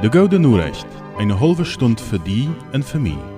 De 0.00 0.08
Gouden 0.08 0.42
Noorrecht, 0.42 0.86
eine 1.18 1.40
halbe 1.40 1.64
Stunde 1.64 2.00
für 2.00 2.20
die 2.20 2.48
en 2.70 2.84
für 2.84 3.00
mich. 3.00 3.37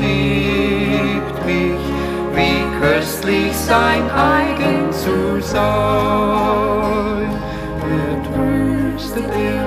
Liebt 0.00 1.46
mich, 1.46 1.84
wie 2.34 2.60
köstlich 2.80 3.54
sein 3.54 4.10
eigen 4.10 4.92
zu 4.92 5.40
sein. 5.40 7.30
Er 7.90 8.14
tröstet, 8.24 9.30
er 9.30 9.63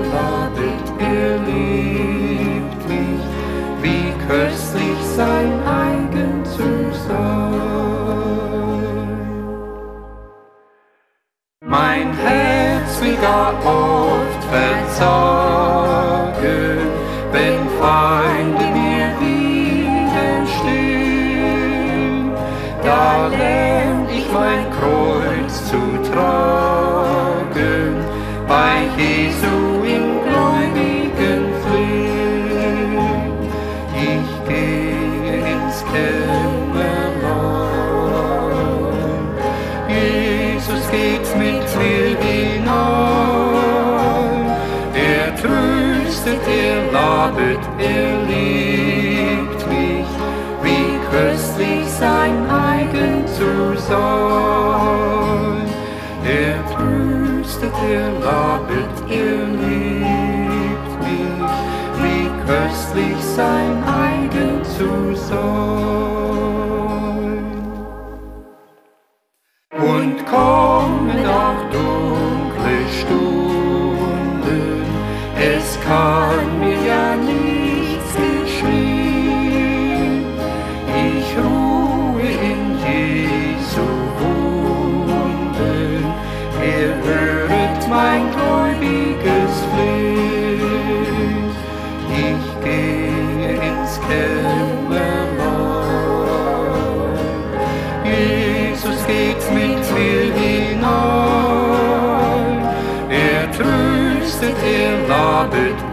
er 57.90 58.12
labet, 58.20 58.96
er 59.10 59.46
liebt 59.62 60.94
mich, 61.06 61.48
wie 62.02 62.28
köstlich 62.46 63.24
sein 63.36 63.84
eigen 63.84 64.64
zu 64.64 65.16
sein. 65.16 66.07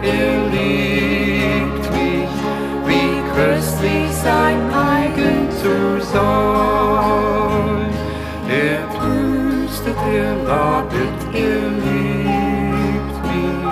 Er 0.05 0.37
liebt 0.53 1.85
mich, 1.97 2.33
wie 2.87 3.13
köstlich 3.35 4.11
sein 4.23 4.59
eigen 4.73 5.49
zu 5.61 5.75
sein. 6.13 7.91
Er 8.49 8.83
tröstet, 8.95 9.99
er 10.13 10.35
labet, 10.49 11.19
er 11.33 11.61
liebt 11.83 13.17
mich, 13.29 13.63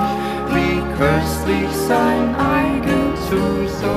wie 0.54 0.78
köstlich 0.98 1.74
sein 1.88 2.36
eigen 2.36 3.06
zu 3.28 3.42
sein. 3.82 3.94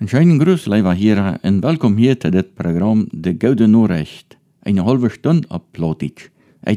Een 0.00 0.08
schönen 0.08 0.38
Gruß, 0.38 0.66
lieve 0.66 0.92
heren, 0.94 1.38
en 1.42 1.60
welkom 1.60 1.96
hier 1.96 2.18
te 2.18 2.30
dit 2.30 2.54
programma 2.54 3.04
De 3.10 3.34
Gouden 3.38 3.70
Noorrecht. 3.70 4.36
Een 4.62 4.78
halve 4.78 5.08
stund 5.08 5.46
op 5.48 5.62
Plotitsch. 5.72 6.28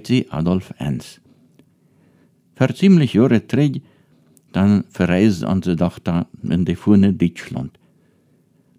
Zie 0.03 0.25
Adolf 0.31 0.71
Ens. 0.77 1.19
Voor 2.59 2.75
ziemlich 2.75 3.13
jaren 3.13 3.45
terug, 3.45 3.79
dan 4.51 4.83
verreisden 4.89 5.49
onze 5.49 5.73
dochter 5.75 6.25
in 6.41 6.63
de 6.63 6.75
vorne 6.75 7.15
Deutschland. 7.15 7.77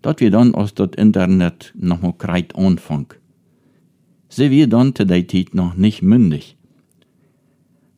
Dat 0.00 0.20
wir 0.20 0.30
dan 0.30 0.54
als 0.54 0.74
dat 0.74 0.96
Internet 0.96 1.72
noch 1.74 2.00
mal 2.02 2.12
kreit 2.12 2.54
anfang. 2.54 3.06
Sie 4.28 4.50
wir 4.50 4.66
dann 4.66 4.94
zu 4.94 5.06
der 5.06 5.26
Zeit 5.26 5.54
noch 5.54 5.76
nicht 5.76 6.02
mündig. 6.02 6.56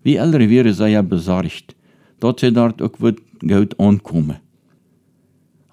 Wie 0.03 0.17
älter 0.17 0.49
wäre 0.49 0.73
sie 0.73 0.91
ja 0.91 1.03
besorgt, 1.03 1.75
dat 2.19 2.41
sie 2.41 2.53
dort 2.53 2.81
auch 2.81 3.01
wird 3.01 3.19
gut 3.41 3.81
ankommen. 3.81 4.37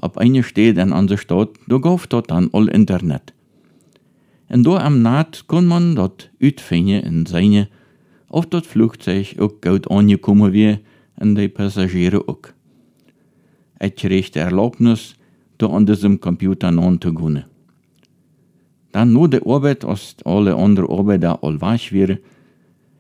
Op 0.02 0.18
eine 0.18 0.44
steht 0.44 0.78
in 0.78 0.92
onze 0.92 1.18
stad, 1.18 1.50
da 1.68 1.78
gaf 1.78 2.08
dat 2.08 2.28
dan 2.28 2.50
al 2.52 2.68
internet. 2.68 3.34
En 4.48 4.64
door 4.64 4.80
am 4.80 5.02
naad 5.02 5.44
kon 5.46 5.68
man 5.68 5.96
dat 5.96 6.30
uitvinden 6.40 7.04
in 7.04 7.26
seine, 7.26 7.68
of 8.30 8.48
dat 8.48 8.68
vliegtuig 8.68 9.38
ook 9.38 9.66
goed 9.66 9.90
aangekomen 9.90 10.52
weer 10.52 10.82
en 11.16 11.34
de 11.34 11.50
passagieren 11.50 12.28
ook. 12.28 12.54
Ik 13.78 13.96
kreeg 13.96 14.30
de 14.30 14.40
erlaubnis, 14.40 15.16
door 15.56 15.74
aan 15.74 15.86
diesem 15.86 16.20
Computer 16.20 16.74
non 16.74 16.98
te 16.98 17.12
gaan. 17.16 17.44
Dan 18.92 19.12
nur 19.12 19.30
de 19.30 19.42
Arbeit, 19.44 19.84
als 19.84 20.16
alle 20.22 20.52
andere 20.52 20.88
Arbeit 20.88 21.22
da 21.22 21.32
al 21.42 21.58
was 21.58 21.90
wäre, 21.90 22.22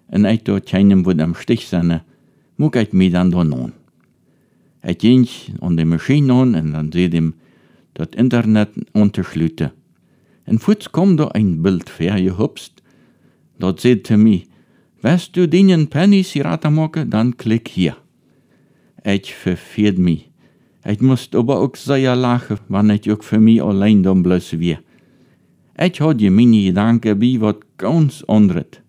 en 0.05 0.25
ik 0.25 0.45
dort 0.45 0.69
keinem 0.69 1.03
would 1.03 1.21
am 1.21 1.33
Stich 1.33 1.61
sein, 1.61 2.03
moet 2.55 2.75
ik 2.75 2.91
mij 2.91 3.09
dan 3.09 3.29
door 3.29 3.45
non. 3.45 3.73
Ik 4.81 5.01
ging 5.01 5.29
aan 5.59 5.75
de 5.75 5.85
machine 5.85 6.33
aan 6.33 6.55
en 6.55 6.71
dan 6.71 6.91
zie 6.91 7.07
hem 7.07 7.35
dat 7.91 8.15
internet 8.15 8.69
unterschlüten. 8.91 9.71
En 10.43 10.59
voets 10.59 10.89
kom 10.89 11.15
da 11.15 11.27
ein 11.27 11.61
Bild 11.61 11.89
vergehupst, 11.89 12.81
dat 13.57 13.81
zegt 13.81 14.03
te 14.03 14.17
mij, 14.17 14.45
Willst 15.01 15.33
du 15.33 15.47
dingen 15.47 15.87
pennies 15.87 16.33
hier 16.33 16.59
maken, 16.71 17.09
dan 17.09 17.35
klik 17.35 17.67
hier. 17.67 17.97
Ik 19.01 19.25
verfeerd 19.25 19.97
mij. 19.97 20.31
Ik 20.83 21.01
moest 21.01 21.35
aber 21.35 21.55
ook 21.55 21.75
sehr 21.75 22.15
lachen, 22.15 22.57
wanneer 22.67 22.95
ik 22.95 23.11
ook 23.11 23.23
voor 23.23 23.39
mij 23.39 23.61
alleen 23.61 24.01
dan 24.01 24.21
blus 24.21 24.51
weer. 24.51 24.81
Ik 25.75 25.97
had 25.97 26.19
je 26.19 26.31
mijn 26.31 26.53
gedanken 26.53 27.19
bij 27.19 27.37
wat 27.39 27.57
ganz 27.77 28.23
anderes. 28.25 28.81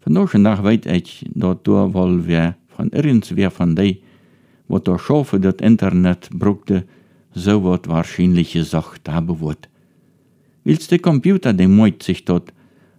Vandaag 0.00 0.30
dag 0.30 0.60
weet 0.60 0.86
ik 0.86 1.18
dat 1.32 1.64
door 1.64 1.92
wel 1.92 2.20
weer 2.20 2.56
van 2.66 2.90
ergens 2.90 3.30
weer 3.30 3.50
van 3.50 3.74
die, 3.74 4.02
wat 4.66 4.84
door 4.84 5.00
schaffen 5.00 5.40
dat 5.40 5.60
internet 5.60 6.28
brukte, 6.38 6.86
so 7.32 7.60
wat 7.60 7.86
wahrscheinlich 7.86 8.50
gesagt 8.50 9.06
hebben 9.06 9.36
wordt. 9.36 9.68
Wils 10.62 10.86
de 10.86 11.00
computer 11.00 11.56
de 11.56 11.66
moeit 11.66 12.04
zich 12.04 12.22
tot, 12.22 12.52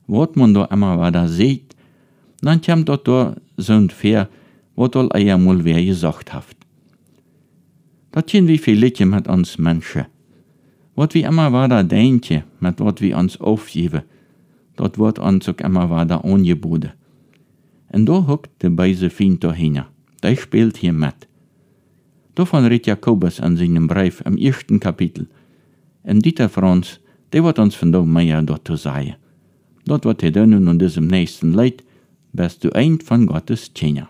wat 0.10 0.36
man 0.36 0.54
da 0.54 0.66
immer 0.66 0.98
weiter 0.98 1.28
sieht, 1.28 1.76
dann 2.42 2.62
kommt 2.62 2.90
dort 2.90 3.08
da 3.08 3.36
so 3.58 3.74
ein 3.74 3.90
Fair, 3.90 4.28
wat 4.76 4.96
al 4.96 5.12
einmal 5.12 5.64
wer 5.64 5.84
gesagt 5.84 6.34
haft. 6.34 6.58
Dat 8.12 8.30
sind 8.30 8.48
wie 8.48 8.74
Liedje 8.74 9.06
mit 9.06 9.28
uns 9.28 9.58
Menschen. 9.58 10.06
Wat 10.96 11.14
wie 11.14 11.24
weiter 11.24 11.84
denken, 11.84 12.44
mit 12.60 12.80
wat 12.80 13.02
wie 13.02 13.14
uns 13.14 13.40
aufgeben, 13.40 14.04
dat 14.76 14.98
uns 14.98 15.48
auch 15.48 15.60
immer 15.60 15.90
weiter 15.90 16.24
angeboten. 16.26 16.94
En 17.92 18.06
da 18.06 18.26
hockt 18.28 18.50
de 18.58 18.70
beise 18.70 19.10
Fien 19.10 19.40
dahinter, 19.40 19.88
der 20.22 20.36
spielt 20.36 20.78
hier 20.78 20.94
mit. 20.94 21.28
Davon 22.36 22.64
redet 22.64 22.88
Jakobus 22.88 23.40
an 23.40 23.58
seinem 23.58 23.88
Brief 23.88 24.22
im 24.26 24.38
ersten 24.38 24.80
Kapitel. 24.80 25.28
Und 26.04 26.24
Dieter 26.24 26.50
Franz, 26.50 27.00
der 27.34 27.44
wird 27.44 27.60
uns 27.60 27.76
von 27.76 27.92
da 27.92 28.02
mehr 28.04 28.42
dazu 28.42 28.76
Dort 29.90 30.06
wird 30.06 30.22
er 30.22 30.30
dann 30.30 30.68
und 30.68 30.78
diesem 30.78 31.08
nächsten 31.08 31.52
Leid, 31.52 31.84
bist 32.32 32.64
du 32.64 32.72
ein 32.74 33.02
von 33.02 33.26
Gottes 33.26 33.74
Tjener. 33.74 34.08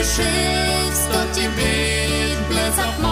Verschiffst 0.00 1.08
Gott 1.12 1.42
ihr 1.42 1.50
Bild, 1.50 1.89
bloß 2.72 3.09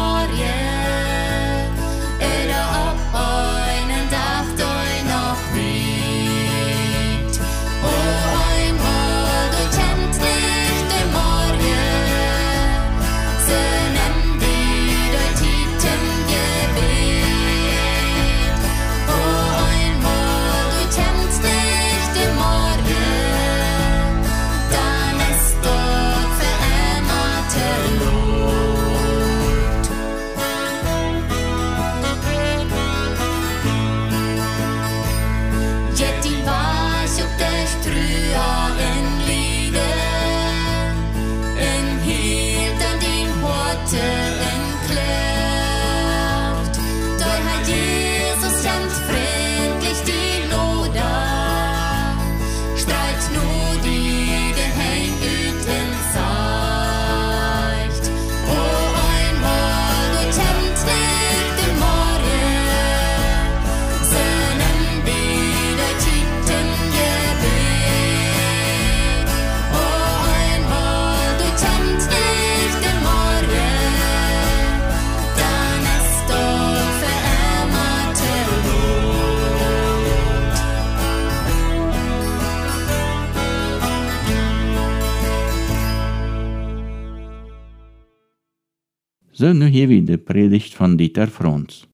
So, 89.38 89.52
nu 89.52 89.68
hier 89.68 89.88
wieder 89.88 90.16
de 90.16 90.18
Predigt 90.18 90.74
von 90.74 90.98
Dieter 90.98 91.28
Franz. 91.28 91.86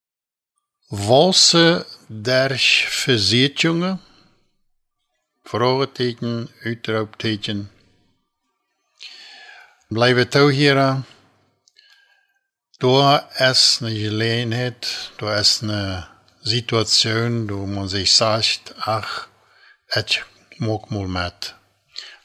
Walse 0.88 1.84
derch 2.08 2.86
Versiertjunge? 2.88 3.98
Vraagteken, 5.42 6.48
uitroepteken. 6.62 7.70
Blijven 9.88 10.28
touw 10.28 10.48
hier. 10.48 11.04
Door 12.78 13.26
is 13.38 13.78
een 13.82 13.96
gelegenheid, 13.96 15.10
door 15.16 15.34
is 15.34 15.60
een 15.60 16.04
situatie, 16.42 17.44
door 17.44 17.68
man 17.68 17.88
zich 17.88 18.08
zegt, 18.08 18.74
ach, 18.76 19.30
ik 19.86 20.26
mag 20.56 20.88
mal 20.88 21.06
met. 21.06 21.54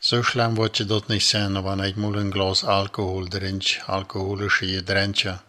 So 0.09 0.23
schlimm 0.23 0.57
wird 0.57 0.79
je 0.79 0.85
dat 0.85 1.07
nicht 1.07 1.27
sein, 1.27 1.63
wenn 1.63 1.83
ich 1.83 1.95
mal 1.95 2.17
ein 2.17 2.31
Glas 2.31 2.63
Alkohol 2.63 3.29
drink, 3.29 3.65
alkoholische 3.85 4.65
Getränke. 4.65 5.39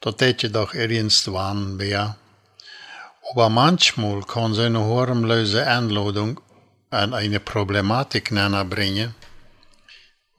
Dat 0.00 0.18
deed 0.18 0.40
je 0.40 0.50
doch 0.50 0.74
ergens 0.74 1.24
waan 1.24 1.76
bij. 1.76 2.14
Aber 3.30 3.48
manchmal 3.48 4.24
kann 4.24 4.54
so 4.54 4.62
eine 4.62 4.80
harmlose 4.80 5.64
Einladung 5.64 6.40
an 6.90 7.14
eine 7.14 7.38
Problematik 7.38 8.30
bringen, 8.68 9.14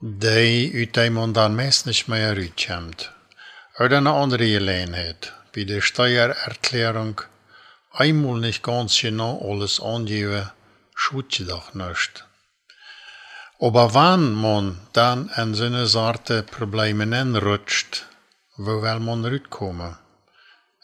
die 0.00 0.70
uit 0.74 0.96
dem 0.96 1.32
dann 1.32 1.56
meist 1.56 1.86
nicht 1.86 2.08
mehr 2.08 2.36
rauskommt. 2.36 3.10
Oder 3.78 3.96
eine 3.96 4.12
andere 4.12 4.50
Gelegenheit, 4.50 5.32
wie 5.54 5.64
die 5.64 5.80
Steuererklärung, 5.80 7.22
einmal 7.90 8.38
nicht 8.38 8.62
ganz 8.62 9.00
genau 9.00 9.40
alles 9.50 9.80
angeben, 9.80 10.50
schützt 10.94 11.48
doch 11.48 11.72
nicht. 11.72 12.27
Aber 13.60 13.92
wann 13.92 14.34
man 14.34 14.80
dann 14.92 15.30
in 15.36 15.54
so 15.54 15.64
eine 15.64 15.88
Sorte 15.88 16.44
Probleme 16.44 17.40
rutscht, 17.40 18.06
wo 18.56 18.82
will 18.82 19.00
man 19.00 19.24
rauskommen? 19.24 19.96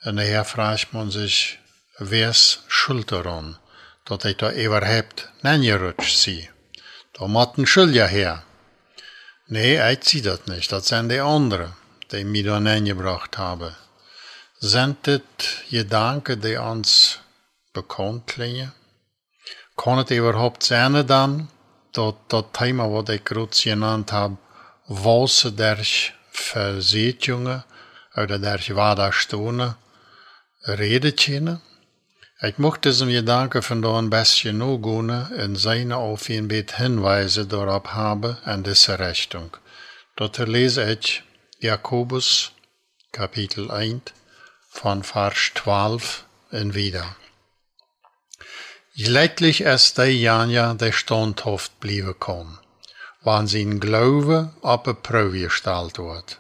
Und 0.04 0.16
daher 0.16 0.44
fragt 0.44 0.92
man 0.92 1.10
sich, 1.12 1.60
wer 1.98 2.30
ist 2.30 2.64
schuld 2.66 3.12
daran, 3.12 3.58
dass 4.06 4.24
ich 4.24 4.38
da 4.38 4.50
überhaupt 4.50 5.30
reingerutscht 5.44 6.16
sie? 6.16 6.50
Da 7.12 7.28
muss 7.28 7.56
ein 7.56 7.66
Schuld 7.66 7.94
ja 7.94 8.06
her. 8.06 8.42
Nee, 9.46 9.92
ich 9.92 10.02
sie 10.02 10.22
das 10.22 10.46
nicht, 10.46 10.72
das 10.72 10.88
sind 10.88 11.10
die 11.10 11.20
anderen, 11.20 11.74
die 12.10 12.24
mich 12.24 12.44
da 12.44 12.58
reingebracht 12.58 13.38
haben. 13.38 13.72
Sind 14.58 15.06
das 15.06 15.20
Gedanken, 15.70 16.40
die 16.40 16.56
uns 16.56 17.20
bekannt 17.72 18.26
klingen? 18.26 18.72
Kann 19.76 20.00
es 20.00 20.10
überhaupt 20.10 20.64
sein 20.64 21.06
dann, 21.06 21.48
dass 21.94 22.14
das 22.28 22.44
Thema, 22.52 22.92
was 22.92 23.08
ich 23.08 23.24
gerade 23.24 23.50
genannt 23.62 24.12
habe, 24.12 24.36
was 24.86 25.50
der 25.56 25.78
Versiertjunge 26.30 27.64
oder 28.16 28.38
der 28.38 28.60
Waderstone 28.76 29.76
redet 30.66 31.24
können? 31.24 31.60
Ich 32.42 32.58
möchte 32.58 32.90
diesem 32.90 33.08
Gedanken 33.08 33.62
von 33.62 33.80
da 33.80 33.98
ein 33.98 34.10
bisschen 34.10 34.58
gehen 34.82 35.10
und 35.10 35.56
seine 35.56 35.96
auf 35.96 36.28
ein 36.28 36.48
Bett 36.48 36.76
Hinweise 36.76 37.46
darauf 37.46 37.86
haben 37.94 38.36
in 38.44 38.62
diese 38.64 38.98
Richtung. 38.98 39.56
Dort 40.16 40.38
lese 40.38 40.92
ich 40.92 41.22
Jakobus 41.60 42.52
Kapitel 43.12 43.70
1 43.70 44.02
von 44.68 45.02
Vers 45.04 45.52
12 45.54 46.24
und 46.50 46.74
wieder. 46.74 47.16
Leidlich 48.96 49.62
ist 49.62 49.98
der 49.98 50.92
standhaft 50.92 51.80
bleiben 51.80 52.14
kann, 52.20 52.60
wann 53.22 53.48
sein 53.48 53.80
Glaube 53.80 54.52
auf 54.62 54.84
eine 54.84 54.94
Probe 54.94 55.40
gestellt 55.40 55.98
wird. 55.98 56.38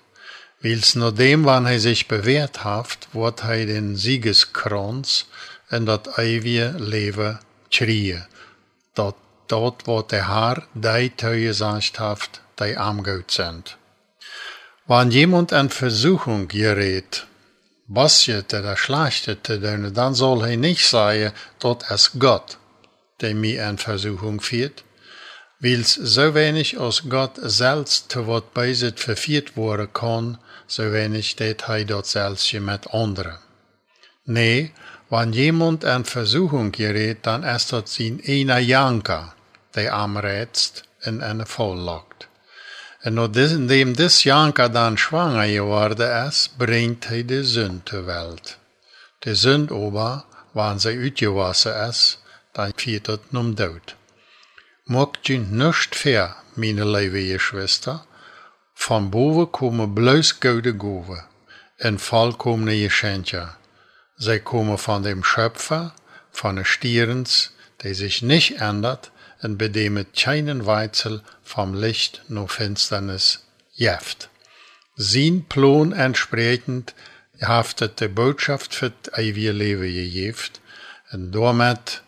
Weil's 0.60 0.94
nur 0.94 1.10
dem, 1.10 1.44
wann 1.44 1.66
er 1.66 1.80
sich 1.80 2.06
bewährt 2.06 2.62
hat, 2.62 3.08
wird 3.12 3.42
er 3.42 3.66
den 3.66 3.96
Siegeskranz 3.96 5.26
in 5.68 5.84
das 5.84 6.16
ewige 6.16 6.76
Leben 6.78 7.40
kriegen. 7.72 8.24
Dort, 8.94 9.16
dort 9.48 9.88
wird 9.88 10.12
der 10.12 10.28
Herr 10.28 10.62
die 10.74 11.10
Teue 11.10 11.48
gesagt 11.48 11.98
hat, 11.98 12.40
die 12.60 12.76
sind. 13.32 13.76
Wenn 14.86 15.10
jemand 15.10 15.50
in 15.50 15.70
Versuchung 15.70 16.46
gerät, 16.46 17.26
Basjete 17.86 18.62
der 18.62 18.76
zu 18.76 19.36
tun, 19.42 19.92
dann 19.94 20.14
soll 20.14 20.48
er 20.48 20.56
nicht 20.56 20.86
sagen, 20.86 21.32
dort 21.58 21.90
ist 21.90 22.12
Gott, 22.18 22.58
der 23.20 23.34
mich 23.34 23.56
in 23.56 23.78
Versuchung 23.78 24.40
führt, 24.40 24.84
weil's 25.60 25.94
so 25.94 26.34
wenig 26.34 26.78
aus 26.78 27.04
Gott 27.08 27.36
selbst 27.36 28.10
zu 28.10 28.26
Wort 28.26 28.54
beiset 28.54 29.00
verführt 29.00 29.56
worden 29.56 29.92
kann, 29.92 30.38
so 30.66 30.92
wenig 30.92 31.36
det 31.36 31.68
er 31.68 31.84
dort 31.84 32.06
selbst 32.06 32.52
mit 32.54 32.92
anderen. 32.92 33.38
Nee, 34.24 34.72
wenn 35.10 35.32
jemand 35.34 35.84
in 35.84 36.04
Versuchung 36.04 36.72
gerät, 36.72 37.18
dann 37.26 37.42
ist 37.42 37.72
das 37.72 37.94
sein 37.94 38.22
einer 38.26 38.58
Janker, 38.58 39.34
der 39.74 39.94
am 39.94 40.16
rätst 40.16 40.84
in 41.02 41.22
eine 41.22 41.44
Fall 41.44 41.76
lockt. 43.04 43.36
Und 43.36 43.36
indem 43.36 43.94
das 43.94 44.24
Janker 44.24 44.68
dann 44.68 44.98
schwanger 44.98 45.46
geworden 45.46 46.28
ist, 46.28 46.58
bringt 46.58 47.10
er 47.10 47.22
die 47.22 47.44
Sünd 47.44 47.88
zur 47.88 48.06
Welt. 48.06 48.58
Die 49.24 49.34
Sünd 49.34 49.70
aber 49.72 50.24
wann 50.54 50.78
sie 50.78 50.98
uitgewassen 50.98 51.72
ist, 51.90 52.18
dann 52.52 52.72
fiert 52.76 53.08
het 53.08 53.32
nom 53.32 53.54
dood. 53.54 53.96
Mocht 54.86 55.28
je 55.28 55.38
nicht 55.38 55.94
fair, 55.94 56.36
meine 56.54 56.84
lieve 56.84 57.32
Geschwister. 57.32 58.06
Van 58.74 59.10
boven 59.10 59.50
komen 59.50 59.94
bloos 59.94 60.32
gouden 60.32 60.78
goven 60.78 61.24
en 61.78 61.98
vollkommene 61.98 62.76
Geschenke. 62.76 63.54
Zij 64.16 64.40
komen 64.40 64.78
van 64.78 65.02
dem 65.02 65.24
Schöpfer, 65.24 65.94
von 66.30 66.56
des 66.56 66.68
Stierens, 66.68 67.52
der 67.82 67.94
sich 67.94 68.22
nicht 68.22 68.60
ändert 68.60 69.10
dem 69.48 69.96
es 69.96 70.06
keinen 70.16 70.66
Weizel 70.66 71.22
vom 71.42 71.74
Licht 71.74 72.22
noch 72.28 72.50
Finsternis 72.50 73.46
jeft. 73.74 74.28
Sein 74.96 75.44
Plan 75.48 75.92
entsprechend 75.92 76.94
haftet 77.40 78.00
die 78.00 78.08
Botschaft 78.08 78.74
für 78.74 78.92
das 79.02 79.18
ewige 79.18 79.52
Leben 79.52 79.82
gegeben 79.82 80.38
und 81.12 81.32
damit 81.32 82.02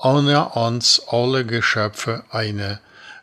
ohne 0.00 0.48
uns 0.50 1.02
alle 1.08 1.44
Geschöpfe 1.44 2.24
eine, 2.30 2.80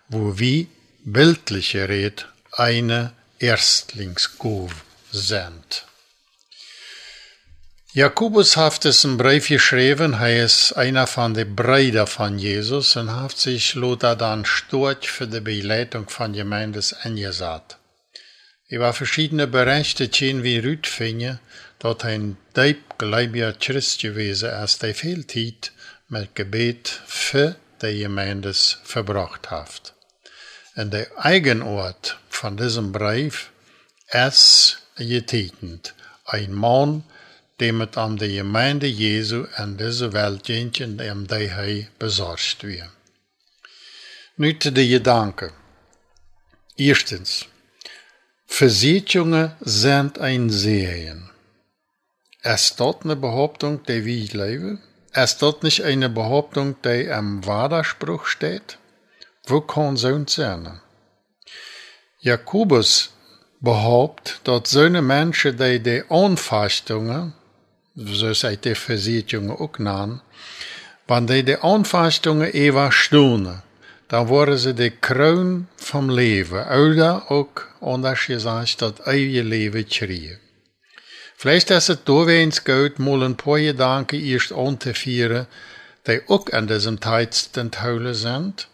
wo 0.07 0.39
wie 0.39 0.67
bildliche 1.03 1.87
Red, 1.87 2.27
eine 2.51 3.13
Erstlingsgove 3.39 4.73
sind. 5.11 5.85
Jakobus 7.91 8.55
hat 8.55 8.85
es 8.85 9.03
einen 9.03 9.17
Brief 9.17 9.47
geschrieben, 9.47 10.13
ist 10.13 10.73
einer 10.73 11.07
von 11.07 11.33
den 11.33 11.55
Brüdern 11.55 12.05
von 12.05 12.37
Jesus 12.37 12.95
und 12.95 13.11
hat 13.11 13.35
sich 13.35 13.73
Lothar 13.73 14.15
dann 14.15 14.45
stort 14.45 15.07
für 15.07 15.25
die 15.25 15.39
Beleitung 15.39 16.07
von 16.07 16.33
Gemeindes 16.33 16.93
angesagt. 16.93 17.79
Über 18.67 18.93
verschiedene 18.93 19.47
Berichte 19.47 20.07
schien 20.13 20.43
wie 20.43 20.59
Rüd 20.59 20.85
finde, 20.85 21.39
dass 21.79 22.01
ein 22.01 22.37
deibgläubiger 22.53 23.53
Christ 23.53 24.01
gewesen 24.01 24.51
ist, 24.51 24.83
der 24.83 24.93
Zeit 24.95 25.71
mit 26.09 26.35
Gebet 26.35 27.01
für 27.07 27.55
die 27.81 27.97
Gemeindes 27.97 28.77
verbracht 28.83 29.49
hat. 29.49 29.95
Und 30.75 30.93
der 30.93 31.07
Eigenort 31.17 32.19
von 32.29 32.55
diesem 32.55 32.91
Brief 32.91 33.49
ist 34.11 34.77
getitelt, 34.95 35.95
ein 36.25 36.53
Mann, 36.53 37.03
dem 37.59 37.79
het 37.79 37.97
aan 37.97 38.15
de 38.15 38.29
gemeinde 38.29 38.95
Jesu 38.95 39.45
en 39.55 39.75
deze 39.75 40.09
Welt 40.09 40.45
dient 40.45 40.79
en 40.79 40.95
dem 40.95 41.27
die 41.27 41.47
hij 41.47 41.89
bezorgd 41.97 42.61
weer. 42.61 42.89
Nu 44.35 44.57
te 44.57 44.71
de 44.71 44.87
Gedanken. 44.87 45.51
Erstens, 46.75 47.47
Versicherungen 48.45 49.55
sind 49.59 50.17
ein 50.19 50.49
Sehen. 50.49 51.29
Ist 52.41 52.79
dort 52.79 53.03
eine 53.03 53.15
Behauptung, 53.15 53.83
die 53.83 54.05
wie 54.05 54.23
ich 54.23 54.33
lebe? 54.33 54.79
Ist 55.13 55.41
dort 55.41 55.63
nicht 55.63 55.83
eine 55.83 56.09
Behauptung, 56.09 56.75
die 56.83 57.03
im 57.03 57.43
Widerspruch 57.45 58.25
steht? 58.27 58.77
Wo 59.45 59.59
kann 59.61 59.97
so 59.97 60.23
sein? 60.25 60.81
Jakobus 62.21 63.09
behauptet, 63.59 64.39
dass 64.45 64.69
so 64.69 64.81
eine 64.81 65.01
Menschen, 65.01 65.57
die 65.57 65.79
die 65.79 66.03
Anfechtungen 66.09 67.33
so 68.05 68.33
seid 68.33 68.65
die 68.65 68.75
Versicherungen 68.75 69.51
auch 69.51 69.77
nan, 69.77 70.21
wenn 71.07 71.27
die 71.27 71.55
Anfechtungen 71.55 72.53
ewig 72.53 72.93
stonden, 72.93 73.61
dann 74.07 74.29
waren 74.29 74.57
sie 74.57 74.73
die 74.73 74.91
Kroon 74.91 75.67
vom 75.75 76.09
Leben, 76.09 76.65
oder 76.67 77.31
auch 77.31 77.49
anders 77.81 78.25
gesagt, 78.27 78.81
das 78.81 79.05
ewige 79.05 79.41
Leben 79.41 79.87
kriegen. 79.87 80.39
Vielleicht 81.35 81.71
ist 81.71 81.89
es 81.89 82.03
doorweens 82.03 82.63
gut, 82.63 82.99
mal 82.99 83.23
ein 83.23 83.37
paar 83.37 83.59
Gedanken 83.59 84.23
erst 84.23 84.51
anzuführen, 84.51 85.47
die 86.07 86.21
auch 86.27 86.47
an 86.51 86.67
diesem 86.67 87.01
Zeit 87.01 87.49
enthalten 87.55 88.13
sind, 88.13 88.67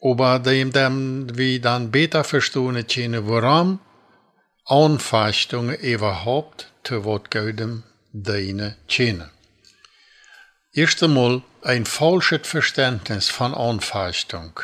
aber 0.00 0.38
die 0.38 0.68
dann 0.70 1.36
wir 1.36 1.60
dann 1.60 1.90
besser 1.90 2.24
verstehen 2.24 2.86
können, 2.86 3.28
warum 3.28 3.80
Anfechtungen 4.66 5.76
überhaupt 5.76 6.72
zu 6.84 7.04
Wort 7.04 7.30
Gottes 7.30 7.82
deine 8.14 8.76
kennen. 8.88 9.30
Erst 10.72 11.02
einmal 11.02 11.42
ein 11.62 11.84
falsches 11.84 12.46
Verständnis 12.46 13.28
von 13.28 13.54
Anfechtung. 13.54 14.60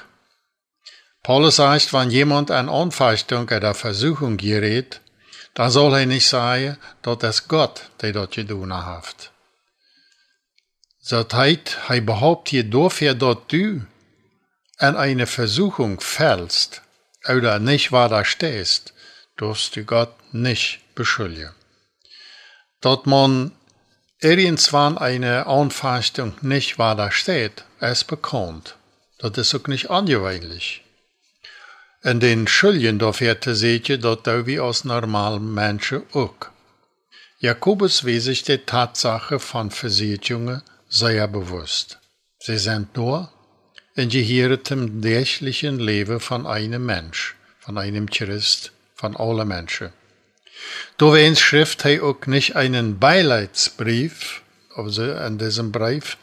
Paulus 1.23 1.57
sagt, 1.57 1.93
wenn 1.93 2.11
jemand 2.11 2.51
an 2.51 2.69
Anfechtung 2.69 3.45
oder 3.45 3.75
Versuchung 3.75 4.37
gerät, 4.37 5.01
dann 5.55 5.71
soll 5.71 5.95
er 5.95 6.07
nicht 6.07 6.27
sagen, 6.27 6.79
dass 7.03 7.23
es 7.23 7.49
Gott, 7.49 7.91
der 8.01 8.13
dort 8.13 8.35
getan 8.35 8.73
hat. 8.73 9.33
So 11.01 11.27
heißt, 11.31 11.77
er 11.89 12.01
behauptet 12.01 12.73
dafür, 12.73 13.15
dass 13.15 13.37
du 13.49 13.85
an 14.79 14.97
eine 14.97 15.27
Versuchung 15.27 16.01
fällst 16.01 16.83
oder 17.29 17.59
nicht 17.59 17.91
weiter 17.93 18.25
stehst, 18.25 18.95
darfst 19.37 19.77
du 19.77 19.85
Gott 19.85 20.15
nicht 20.33 20.81
beschuldigen 20.95 21.55
dass 22.81 23.05
man 23.05 23.53
irgendwann 24.21 24.99
eine 24.99 25.47
Anfechtung 25.47 26.35
nicht 26.43 26.79
weiter 26.79 27.11
steht, 27.11 27.65
ist 27.81 28.07
bekannt. 28.07 28.77
Das 29.19 29.37
ist 29.37 29.55
auch 29.55 29.67
nicht 29.67 29.91
angewöhnlich. 29.91 30.83
In 32.03 32.21
den 32.21 32.49
Schulden 32.49 32.99
dafür 32.99 33.37
seht 33.43 33.89
ihr, 33.91 33.99
dass 33.99 34.47
wir 34.47 34.63
als 34.63 34.85
normalen 34.85 35.53
Menschen 35.53 36.03
auch. 36.13 36.35
Jakobus 37.39 38.07
weiß 38.07 38.25
sich 38.25 38.43
die 38.43 38.59
Tatsache 38.59 39.39
von 39.39 39.71
Versicherungen 39.71 40.63
sehr 40.89 41.29
bewusst. 41.29 41.99
Sie 42.39 42.59
sind 42.59 42.97
nur 42.97 43.31
in 43.95 44.09
gehirtem 44.09 45.03
täglichen 45.03 45.79
Leben 45.79 46.21
von 46.21 46.47
einem 46.47 46.87
Mensch, 46.87 47.37
von 47.59 47.77
einem 47.77 48.09
Christ, 48.09 48.73
von 48.95 49.17
allen 49.17 49.49
Menschen. 49.49 49.93
Doorweens 51.01 51.41
schrift 51.41 51.83
hij 51.83 52.01
ook 52.01 52.27
nicht 52.27 52.57
einen 52.57 52.99
Beileidsbrief, 52.99 54.43
also 54.75 55.15
in 55.15 55.39
diesem 55.39 55.73
Brief, 55.73 56.19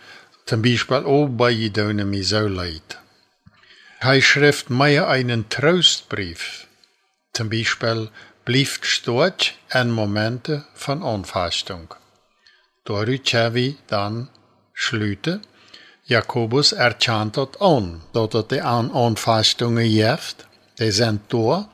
zum 0.46 0.62
Beispiel 0.62 1.03
auch 1.03 1.27
bei 1.27 1.50
jedem 1.50 2.10
mir 2.10 2.24
so 2.24 2.48
leid. 2.48 3.00
Hij 4.00 4.22
schrift 4.22 4.70
mehr 4.70 5.08
einen 5.08 5.50
Trostbrief, 5.50 6.67
zum 7.34 7.50
Beispiel 7.50 8.12
blieft 8.46 8.86
stort 8.86 9.56
en 9.70 9.89
Momente 9.89 10.65
von 10.75 11.01
Anfechtung. 11.01 11.96
Daaruit 12.86 13.34
wir 13.34 13.74
dann 13.88 14.29
schlüte, 14.74 15.41
Jakobus 16.06 16.72
erkennt 16.72 17.36
dat 17.36 17.60
an, 17.60 18.03
dat 18.13 18.34
het 18.34 18.50
de 18.50 18.62
aan 18.62 18.91
Anfechtungen 18.91 19.89
jeft, 19.89 20.46
die 20.77 20.91
sind 20.91 21.22
da, 21.34 21.67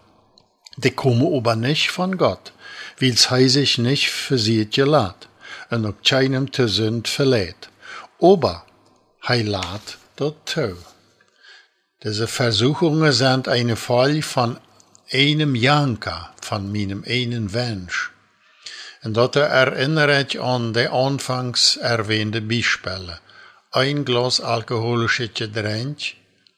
die 0.77 0.91
kommen 0.91 1.35
aber 1.35 1.55
nicht 1.57 1.91
von 1.91 2.17
Gott 2.17 2.52
wils 2.97 3.29
hij 3.29 3.47
sich 3.47 3.77
nicht 3.77 4.09
für 4.09 4.37
sie 4.37 4.65
gelat 4.69 5.27
und 5.69 5.85
op 5.85 6.03
keinem 6.03 6.51
te 6.51 6.67
Sünd 6.67 7.07
verlädt. 7.07 7.69
Aber 8.19 8.63
hij 9.19 9.43
laat 9.43 9.97
dort 10.15 10.45
toe. 10.45 10.77
Diese 12.03 12.27
Versuchungen 12.27 13.13
sind 13.13 13.47
eine 13.47 13.75
Folge 13.75 14.21
von 14.21 14.59
einem 15.11 15.55
Janka, 15.55 16.33
von 16.41 16.71
meinem 16.71 17.03
einen 17.07 17.53
Wunsch. 17.53 18.11
Und 19.03 19.15
dort 19.17 19.35
erinnert 19.35 20.35
an 20.37 20.73
die 20.73 20.87
anfangs 20.87 21.77
erwähnte 21.77 22.41
Beispiele. 22.41 23.19
Ein 23.71 24.05
Glas 24.05 24.39
alkoholische 24.39 25.29
Getränk 25.29 25.99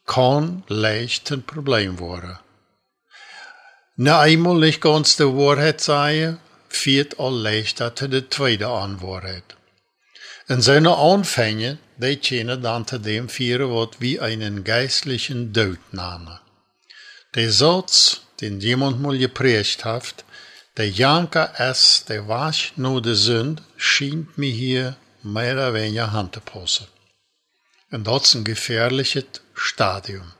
kann 0.05 0.63
leicht 0.67 1.31
ein 1.31 1.43
Problem 1.43 1.99
werden. 1.99 2.37
Na 3.97 4.19
einmal 4.19 4.59
nicht 4.59 4.81
ganz 4.81 5.15
die 5.15 5.23
Wahrheit 5.23 5.79
sagen, 5.79 6.39
führt 6.67 7.17
all 7.17 7.33
leichter 7.33 7.95
zu 7.95 8.09
der 8.09 8.29
zweiten 8.29 8.65
Anwahrheit. 8.65 9.55
In 10.49 10.61
seine 10.61 10.97
Anfänge, 10.97 11.77
die 11.95 12.17
können 12.17 12.61
dann 12.61 12.85
zu 12.85 12.99
dem 12.99 13.29
führen, 13.29 13.71
was 13.71 14.01
wie 14.01 14.19
einen 14.19 14.65
geistlichen 14.65 15.53
Deutname. 15.53 16.41
Der 17.35 17.49
Satz, 17.53 18.21
den 18.41 18.59
jemand 18.59 19.01
mal 19.01 19.17
geprägt 19.17 19.85
hat, 19.85 20.25
der 20.75 20.89
Janka 20.89 21.53
es, 21.57 22.03
der 22.03 22.27
wasch 22.27 22.73
nur 22.75 23.01
de 23.01 23.13
Sünd, 23.13 23.61
scheint 23.77 24.37
mir 24.37 24.51
hier 24.51 24.97
mehr 25.23 25.53
oder 25.53 25.73
weniger 25.73 26.11
Hand 26.11 26.41
Und 27.91 28.05
das 28.05 28.23
ist 28.23 28.35
ein 28.35 28.43
gefährliches 28.43 29.25
Stadium. 29.53 30.33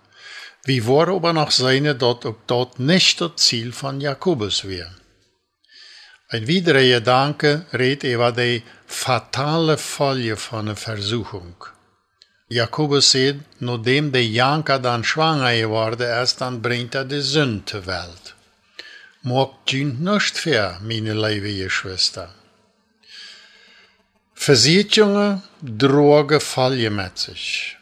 Wie 0.66 0.86
war 0.88 1.08
aber 1.10 1.32
noch 1.32 1.52
seine 1.52 1.94
dort 1.96 2.26
ob 2.26 2.48
dort 2.48 2.80
nicht 2.80 3.22
das 3.22 3.36
Ziel 3.36 3.72
von 3.72 4.02
Jakobus 4.02 4.68
wäre. 4.68 4.96
Ein 6.28 6.48
weiterer 6.48 6.82
Gedanke 6.82 7.66
redet 7.72 8.16
über 8.16 8.32
die 8.32 8.64
fatale 8.88 9.78
Folge 9.78 10.36
von 10.36 10.66
der 10.66 10.76
Versuchung. 10.76 11.56
Jakobus 12.48 13.12
sagt, 13.12 13.42
nachdem 13.60 14.12
der 14.12 14.26
Janka 14.26 14.80
dann 14.80 15.04
schwanger 15.04 15.56
geworden 15.56 16.10
ist, 16.24 16.42
dann 16.42 16.62
bringt 16.62 16.96
er 16.96 17.06
die 17.06 17.22
Sünde 17.22 17.66
zur 17.66 17.86
Welt. 17.86 18.36
Mag 19.22 19.52
dient 19.68 20.02
nicht 20.02 20.38
fair, 20.38 20.80
meine 20.82 21.14
liebe 21.14 21.54
Geschwister. 21.64 22.30
Versicherungen 24.36 25.42
drogen 25.62 26.42
valje 26.42 26.90
met 26.90 27.18
zich. 27.18 27.78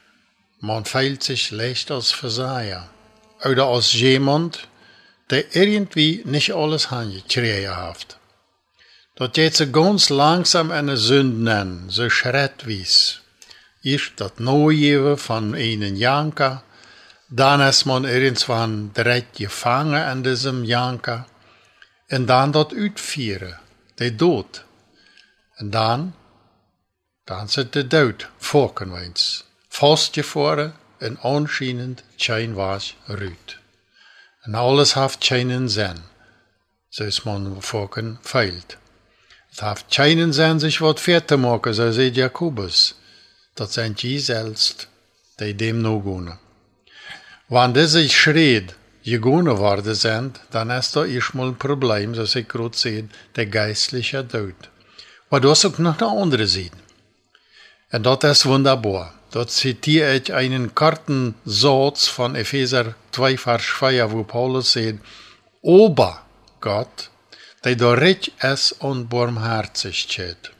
Man 0.65 0.85
feilt 0.85 1.23
sich 1.23 1.51
leicht 1.51 1.91
als 1.91 2.11
Versager. 2.11 2.89
Oder 3.43 3.65
als 3.65 3.91
jemand, 3.91 4.69
der 5.29 5.57
irgendwie 5.57 6.21
nicht 6.23 6.53
alles 6.53 6.89
handgekregen 6.89 7.75
hat. 7.75 8.17
Dat 9.15 9.33
geht 9.33 9.57
ze 9.57 9.69
ganz 9.69 10.09
langsam 10.09 10.71
eine 10.71 10.95
Sünde 10.95 11.43
nennen, 11.43 11.89
so 11.89 12.09
schrittweise. 12.09 13.19
Eerst 13.81 14.13
dat 14.21 14.39
Neugeven 14.39 15.17
van 15.17 15.53
einen 15.53 15.97
Janker, 15.97 16.63
dann 17.29 17.59
ist 17.59 17.83
man 17.85 18.05
irgendwann 18.05 18.93
direkt 18.93 19.35
gefangen 19.35 20.01
an 20.01 20.23
diesem 20.23 20.63
Janker, 20.63 21.25
und 22.09 22.27
dann 22.27 22.53
dat 22.53 22.71
uitvieren, 22.73 23.59
der 23.99 24.15
Tod. 24.15 24.63
Und 25.59 25.71
dann, 25.71 26.13
dann 27.25 27.49
sind 27.49 27.75
der 27.75 27.89
Tod 27.89 28.29
vorkenweins, 28.39 29.43
vastgevroren 29.73 30.73
en 30.97 31.19
anscheinend 31.21 32.03
scheinwaars 32.15 32.95
ruut. 33.05 33.57
En 34.41 34.55
alles 34.55 34.93
heeft 34.93 35.17
keinen 35.17 35.69
Sinn, 35.69 35.97
zoals 36.89 37.23
man 37.23 37.55
vorken 37.59 38.19
feilt. 38.21 38.77
Het 39.49 39.59
heeft 39.59 39.85
keinen 39.89 40.33
Sinn, 40.33 40.59
sich 40.59 40.79
wat 40.79 40.99
fair 40.99 41.25
te 41.25 41.37
maken, 41.37 41.73
so 41.73 41.91
sagt 41.91 42.15
Jakobus. 42.15 42.95
Dat 43.53 43.73
zijn 43.73 43.93
die 43.93 44.19
selbst, 44.19 44.87
die 45.35 45.55
dem 45.55 45.81
no 45.81 45.99
gehen. 45.99 46.39
Wenn 47.47 47.73
diese 47.73 48.09
Schritt 48.09 48.75
gegangen 49.03 49.57
worden 49.57 49.95
sind, 49.95 50.39
dann 50.49 50.69
ist 50.69 50.95
da 50.95 51.05
erstmal 51.05 51.47
ein 51.47 51.57
Problem, 51.57 52.15
so 52.15 52.23
ich 52.23 52.47
gerade 52.47 52.77
sehe, 52.77 53.07
der 53.35 53.45
geistliche 53.45 54.27
Tod. 54.27 54.69
Aber 55.29 55.39
du 55.39 55.49
hast 55.49 55.65
auch 55.65 55.77
noch 55.77 55.99
eine 55.99 56.21
andere 56.21 56.47
Seite. 56.47 56.77
Und 57.91 58.05
das 58.05 58.23
ist 58.23 58.45
wunderbar. 58.45 59.13
Dort 59.33 59.49
zitiere 59.49 60.17
ich 60.17 60.31
einen 60.31 60.75
Kartensatz 60.75 62.07
von 62.07 62.35
Epheser 62.35 62.93
2, 63.13 63.37
Vers 63.37 63.63
4, 63.63 64.11
wo 64.11 64.23
Paulus 64.23 64.73
sagt, 64.73 64.99
Ober 65.63 66.21
Gott, 66.61 67.09
der 67.63 67.75
da 67.75 67.93
recht 67.93 68.31
ist 68.43 68.73
und 68.73 69.09
barmherzig 69.09 70.01
steht. 70.01 70.51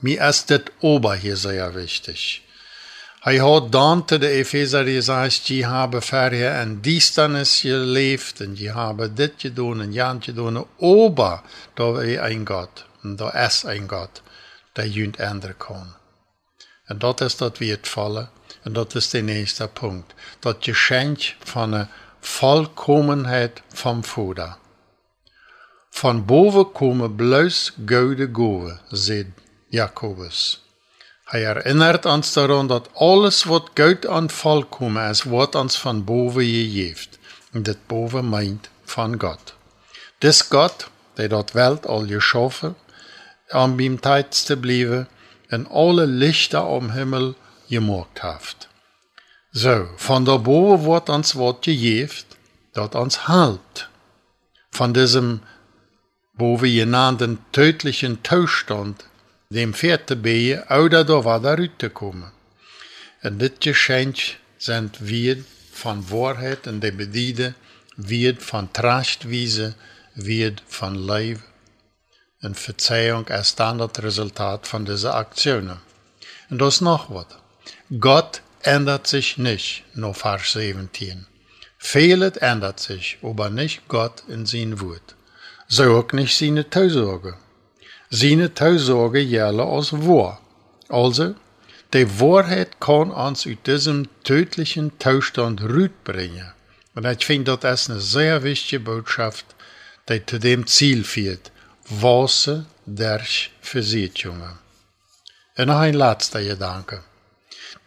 Mir 0.00 0.26
ist 0.26 0.48
das 0.50 0.62
Ober 0.80 1.14
hier 1.16 1.36
sehr 1.36 1.74
wichtig. 1.74 2.40
Hij 3.20 3.40
had 3.40 3.72
dan 3.72 4.06
te 4.06 4.16
Epheser 4.40 4.84
gezegd, 4.84 5.46
je 5.46 5.66
hebben 5.66 6.02
verder 6.02 6.52
en 6.52 6.80
diestanis 6.80 7.60
geleefd, 7.60 8.40
en 8.40 8.56
je 8.56 8.72
hebben 8.72 9.14
dit 9.14 9.32
gedaan 9.36 9.80
en 9.80 9.92
jan 9.92 10.22
gedaan, 10.22 10.66
ober, 10.76 11.40
da 11.74 12.00
is 12.00 12.18
een 12.18 12.46
God, 12.46 12.84
en 13.02 13.16
da 13.16 13.34
is 13.46 13.62
een 13.62 13.88
God, 13.88 14.22
der 14.72 14.86
junt 14.86 15.16
ändern 15.16 15.56
kan. 15.56 15.94
En 16.84 16.98
dat 16.98 17.20
is 17.20 17.36
dat 17.36 17.58
vallen, 17.80 18.30
en 18.62 18.72
dat 18.72 18.94
is 18.94 19.10
de 19.10 19.20
nächste 19.20 19.68
Punkt. 19.68 20.14
Dat 20.38 20.56
Geschenk 20.60 21.34
van 21.38 21.70
de 21.70 21.86
Vollkommenheid 22.20 23.62
van 23.72 24.04
Vader. 24.04 24.56
Van 25.90 26.24
boven 26.24 26.72
komen 26.72 27.14
bloos 27.14 27.72
gouden 27.86 28.34
gouden, 28.34 28.80
zegt 28.88 29.28
Jacobus. 29.68 30.64
Hij 31.24 31.46
erinnert 31.46 32.04
ons 32.04 32.32
daran, 32.32 32.66
dat 32.66 32.88
alles 32.92 33.44
wat 33.44 33.70
goud 33.74 34.06
aan 34.06 34.30
volkomen 34.30 35.08
is, 35.08 35.22
wordt 35.22 35.54
ons 35.54 35.78
van 35.78 36.04
boven 36.04 36.44
gegeven. 36.44 37.10
En 37.52 37.62
dit 37.62 37.78
boven 37.86 38.28
meint 38.28 38.68
van 38.84 39.20
God. 39.20 39.54
Dis 40.18 40.40
God, 40.40 40.90
die 41.14 41.28
dat 41.28 41.52
Welt 41.52 41.86
al 41.86 42.06
geschaffen, 42.06 42.76
om 43.48 43.76
beim 43.76 44.00
tijd 44.00 44.46
te 44.46 44.56
blijven, 44.56 45.08
en 45.48 45.68
alle 45.68 46.06
lichter 46.06 46.64
om 46.64 46.90
Himmel 46.90 47.34
gemaakt 47.68 48.22
heeft. 48.22 48.68
Zo, 49.50 49.88
van 49.96 50.24
daarboven 50.24 50.84
wordt 50.84 51.08
ons 51.08 51.32
wat 51.32 51.58
gegeven, 51.60 52.24
dat 52.72 52.94
ons 52.94 53.26
helpt. 53.26 53.88
Van 54.70 54.92
diesem 54.92 55.40
boven 56.32 56.68
genannten 56.68 57.44
tödlichen 57.50 58.18
Zustand 58.22 59.08
dem 59.48 59.74
vierten 59.74 60.22
Beje 60.22 60.64
oder 60.68 61.04
da 61.04 61.24
war 61.24 61.40
da 61.40 61.88
kommen. 61.88 62.32
Und 63.22 63.38
dit 63.38 63.60
Geschenk 63.60 64.18
sind 64.58 64.98
wir 65.00 65.44
von 65.72 66.10
Wahrheit 66.10 66.66
und 66.66 66.80
der 66.80 66.92
Bediede, 66.92 67.54
wird 67.96 68.42
von 68.42 68.72
Trachtwiese, 68.72 69.74
wird 70.14 70.62
von 70.66 70.94
Leib. 70.94 71.38
Und 72.44 72.58
Verzeihung 72.58 73.26
ist 73.28 73.58
dann 73.58 73.78
das 73.78 74.02
Resultat 74.02 74.66
von 74.66 74.84
dieser 74.84 75.14
Aktionen. 75.14 75.78
Und 76.50 76.60
das 76.60 76.82
noch 76.82 77.08
was. 77.08 77.24
Gott 77.98 78.42
ändert 78.60 79.06
sich 79.06 79.38
nicht, 79.38 79.82
nur 79.94 80.12
Vers 80.12 80.52
17. 80.52 81.24
Vieles 81.78 82.36
ändert 82.36 82.80
sich, 82.80 83.16
aber 83.22 83.48
nicht 83.48 83.88
Gott 83.88 84.24
in 84.28 84.44
sein 84.44 84.78
Wort. 84.82 85.14
So 85.68 85.96
auch 85.96 86.12
nicht 86.12 86.36
seine 86.36 86.68
Tausorge. 86.68 87.38
Seine 88.10 88.52
Tausorge 88.52 89.24
gäller 89.26 89.64
als 89.66 89.94
wahr. 89.94 90.38
Also, 90.90 91.34
die 91.94 92.20
Wahrheit 92.20 92.78
kann 92.78 93.10
uns 93.10 93.46
aus 93.46 93.54
diesem 93.64 94.06
tödlichen 94.22 94.92
Zustand 94.98 95.62
bringen. 96.04 96.52
Und 96.94 97.06
ich 97.06 97.24
finde, 97.24 97.56
das 97.56 97.82
ist 97.82 97.90
eine 97.90 98.00
sehr 98.00 98.42
wichtige 98.42 98.80
Botschaft, 98.80 99.46
die 100.10 100.24
zu 100.26 100.38
dem 100.38 100.66
Ziel 100.66 101.04
führt. 101.04 101.50
Wasser 101.88 102.66
durch 102.86 103.50
Versicherungen. 103.60 104.58
Und 105.56 105.66
noch 105.66 105.78
ein 105.78 105.94
letzter 105.94 106.42
Gedanke. 106.42 107.02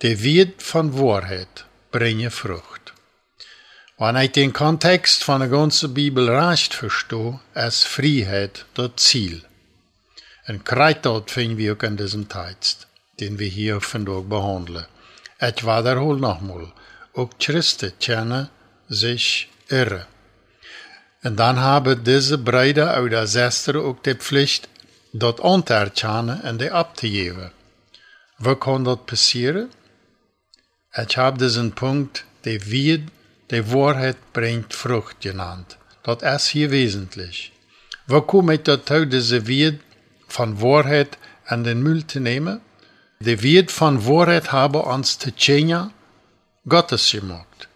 Der 0.01 0.21
Wert 0.23 0.61
von 0.61 0.97
Wahrheit 0.97 1.65
bringt 1.91 2.31
Frucht. 2.31 2.93
Wenn 3.97 4.15
ich 4.17 4.31
den 4.31 4.53
Kontext 4.53 5.23
von 5.23 5.39
der 5.39 5.49
ganzen 5.49 5.93
Bibel 5.93 6.29
recht 6.29 6.73
verstehe, 6.73 7.39
ist 7.55 7.85
Freiheit 7.85 8.65
das 8.75 8.91
Ziel. 8.97 9.43
En 10.47 10.63
krijtdot 10.63 11.31
vinden 11.31 11.57
we 11.57 11.71
ook 11.71 11.83
in 11.83 11.97
diesem 11.97 12.29
Text, 12.29 12.87
den 13.19 13.37
wir 13.37 13.49
hier 13.49 13.81
vandaag 13.81 14.29
behandeln. 14.29 14.85
Ich 15.41 15.65
wiederhole 15.65 16.19
nochmal, 16.19 16.71
auch 17.13 17.29
Christen 17.37 17.91
kennen 17.99 18.49
sich 18.87 19.49
Und 21.27 21.35
dann 21.35 21.59
haben 21.59 22.05
diese 22.05 22.37
Brüder 22.37 23.03
oder 23.03 23.27
Schwestern 23.27 23.75
auch 23.85 23.97
die 24.05 24.15
Pflicht, 24.15 24.69
dort 25.11 25.41
anzuerkennen 25.43 26.39
und 26.39 26.61
die 26.61 26.71
abzugeben. 26.71 27.51
Wo 28.37 28.55
kann 28.55 28.85
das 28.85 28.99
passieren? 29.05 29.67
Ich 30.95 31.17
habe 31.17 31.37
diesen 31.37 31.73
Punkt, 31.73 32.23
der 32.45 32.65
wird, 32.71 33.01
die 33.51 33.73
Wahrheit 33.73 34.15
bringt 34.31 34.73
Frucht 34.73 35.19
genannt. 35.19 35.77
Das 36.03 36.23
ist 36.23 36.47
hier 36.47 36.71
wesentlich. 36.71 37.51
Wo 38.07 38.21
komme 38.21 38.53
ich 38.53 38.63
dazu, 38.63 39.03
diese 39.03 39.47
Wird 39.47 39.81
van 40.29 40.61
Wahrheit 40.61 41.17
an 41.45 41.65
den 41.65 41.83
Müll 41.83 42.03
te 42.03 42.21
nemen. 42.21 42.61
De 43.19 43.43
Wert 43.43 43.69
van 43.81 44.05
Wahrheit 44.05 44.53
habe 44.53 44.79
uns 44.83 45.17
te 45.17 45.35
Tschenja 45.35 45.91
Gottes 46.69 47.11
gemacht. 47.11 47.67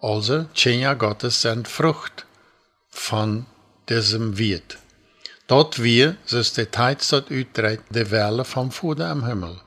Also, 0.00 0.46
Tschenja 0.54 0.94
Gottes 0.94 1.42
sind 1.42 1.68
Frucht 1.68 2.26
von 2.90 3.46
diesem 3.88 4.38
Wert. 4.38 4.78
Dort 5.46 5.82
wir, 5.82 6.16
ist 6.26 6.56
der 6.56 6.70
Zeit 6.70 7.04
dort 7.10 7.30
utrecht, 7.30 7.82
die 7.90 8.10
Welle 8.10 8.44
vom 8.44 8.70
Vater 8.70 9.10
im 9.10 9.26
Himmel. 9.26 9.60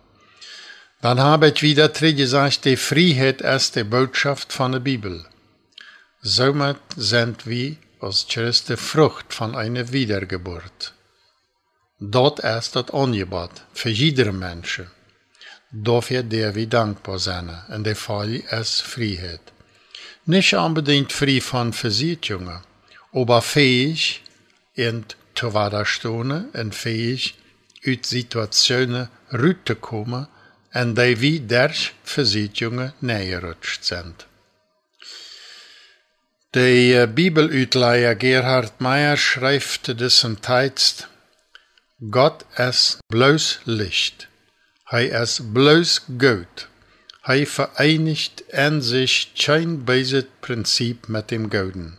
Dann 1.02 1.20
habe 1.20 1.50
ich 1.50 1.62
wieder 1.62 1.90
gesagt, 1.90 2.64
die 2.64 2.78
Freiheit 2.78 3.42
ist 3.42 3.76
die 3.76 3.84
Botschaft 3.84 4.54
von 4.54 4.72
der 4.72 4.80
Bibel. 4.80 5.26
Somit 6.22 6.78
sind 6.96 7.46
wir 7.46 7.76
als 8.00 8.26
Christen 8.30 8.78
Frucht 8.78 9.34
von 9.34 9.56
einer 9.56 9.92
Wiedergeburt. 9.92 10.94
Dat 12.00 12.44
is 12.44 12.72
dat 12.72 12.92
aangebod 12.92 13.62
voor 13.74 13.92
iedere 13.92 14.32
mens. 14.32 14.80
Dafür 15.70 16.24
der 16.24 16.54
wir 16.54 16.70
dankbar 16.70 17.20
zijn 17.20 17.50
en 17.70 17.84
der 17.84 17.96
Fall 17.96 18.34
ist 18.34 18.82
Freiheit. 18.82 19.52
Nicht 20.26 20.54
unbedingt 20.54 21.12
frei 21.14 21.42
von 21.42 21.74
Versicherungen, 21.74 22.62
aber 23.14 23.42
fähig, 23.42 24.22
in 24.76 25.06
widerstehen 25.36 26.50
und 26.52 26.76
fähig, 26.76 27.36
aus 27.86 28.10
Situationen 28.10 29.10
rauszukommen, 29.32 30.28
en 30.72 30.96
die 30.96 31.20
wir 31.22 31.40
durch 31.40 31.94
Versicherungen 32.04 32.94
nähergerutscht 33.02 33.84
sind. 33.84 34.26
Der 36.54 37.08
Bibelutleier 37.08 38.16
Gerhard 38.16 38.80
Meyer 38.80 39.18
schreibt 39.18 40.00
diesen 40.00 40.40
Text, 40.42 41.08
Gott 42.12 42.46
ist 42.58 43.00
bloß 43.08 43.62
Licht. 43.66 44.28
Hij 44.86 45.08
ist 45.08 45.54
bloß 45.54 46.02
Goud. 46.18 46.68
Hij 47.24 47.46
vereinigt 47.46 48.42
in 48.52 48.82
sich 48.82 49.34
kein 49.36 49.86
böses 49.86 50.26
Prinzip 50.42 51.08
mit 51.08 51.32
dem 51.32 51.50
Gouden. 51.50 51.98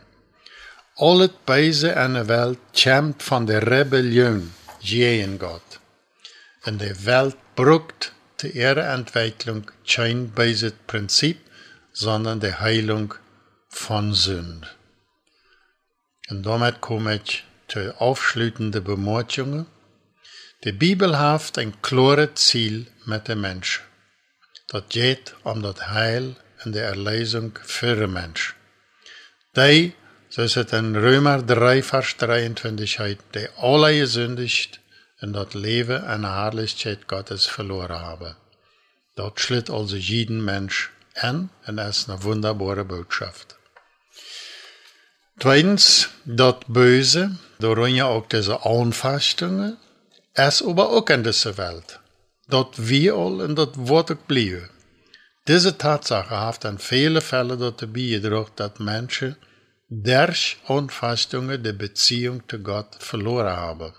Al 0.97 1.19
het 1.19 1.43
Böse 1.45 1.89
in 1.89 2.13
der 2.13 2.27
Welt 2.29 2.59
kommt 2.73 3.21
von 3.21 3.45
der 3.45 3.67
Rebellion 3.67 4.53
gegen 4.81 5.37
Gott. 5.37 5.81
In 6.65 6.77
der 6.77 6.95
Welt 7.05 7.35
brucht 7.55 8.13
die 8.41 8.51
ihre 8.51 8.83
Entwicklung 8.83 9.69
kein 9.85 10.29
böses 10.29 10.71
Prinzip, 10.87 11.37
sondern 11.91 12.39
die 12.39 12.53
Heilung 12.53 13.13
von 13.67 14.13
Sünde. 14.13 14.69
Und 16.29 16.45
damit 16.45 16.79
komme 16.79 17.15
ich 17.17 17.43
zur 17.67 18.01
aufschließenden 18.01 18.81
Bemerkungen. 18.81 19.65
Die 20.63 20.71
Bibel 20.71 21.19
hat 21.19 21.57
ein 21.57 21.81
klares 21.81 22.35
Ziel 22.35 22.87
mit 23.03 23.27
den 23.27 23.41
Menschen. 23.41 23.83
Das 24.69 24.83
geht 24.87 25.35
um 25.43 25.61
das 25.61 25.89
Heil 25.89 26.37
und 26.63 26.73
die 26.73 26.79
Erlösung 26.79 27.59
für 27.63 27.97
den 27.97 28.13
Menschen. 28.13 28.55
Die, 29.57 29.93
so 30.35 30.41
ist 30.41 30.57
es 30.57 30.73
in 30.73 30.97
Römer 30.97 31.41
3, 31.41 31.81
Vers 31.81 32.17
23 32.17 32.99
heißt, 32.99 33.21
die 33.33 33.47
alle 33.55 33.97
gesündigt 33.97 34.81
und 35.21 35.31
das 35.31 35.53
Leben 35.53 36.03
und 36.03 36.23
die 36.23 36.27
Herrlichkeit 36.27 37.07
Gottes 37.07 37.45
verloren 37.45 37.97
haben. 37.97 38.35
Dort 39.15 39.39
schlitt 39.39 39.69
also 39.69 39.95
jeden 39.95 40.43
Mensch 40.43 40.91
an 41.15 41.51
und 41.67 41.77
es 41.77 41.99
ist 41.99 42.09
eine 42.09 42.21
wunderbare 42.23 42.83
Botschaft. 42.83 43.55
Tweitens, 45.39 46.09
das 46.25 46.55
Böse, 46.67 47.39
darin 47.59 47.95
ja 47.95 48.07
auch 48.07 48.27
diese 48.27 48.65
Anfastungen, 48.65 49.77
ist 50.33 50.63
aber 50.63 50.89
auch 50.89 51.09
in 51.11 51.23
dieser 51.23 51.57
Welt. 51.57 52.01
Dort 52.49 52.89
wir 52.89 53.15
all 53.15 53.39
in 53.39 53.55
das 53.55 53.69
Wort 53.75 54.11
auch 54.11 54.15
bleiben. 54.27 54.69
Diese 55.47 55.77
Tatsache 55.77 56.37
hat 56.37 56.65
in 56.65 56.77
vielen 56.77 57.21
Fällen 57.21 57.57
dazu 57.57 57.87
beigetragen, 57.87 58.51
dass 58.57 58.79
Menschen 58.79 59.37
durch 59.87 60.57
Anfastungen 60.67 61.63
die 61.63 61.73
Beziehung 61.73 62.47
zu 62.49 62.59
Gott 62.59 62.95
verloren 62.99 63.55
haben. 63.55 63.93